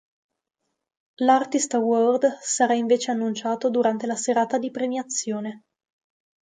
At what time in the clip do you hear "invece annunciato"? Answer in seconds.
2.73-3.69